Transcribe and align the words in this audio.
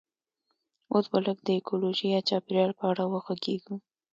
اوس 0.93 1.05
به 1.11 1.19
لږ 1.25 1.37
د 1.43 1.47
ایکولوژي 1.57 2.07
یا 2.15 2.21
چاپیریال 2.29 2.71
په 2.79 2.83
اړه 2.91 3.03
وغږیږو 3.11 3.75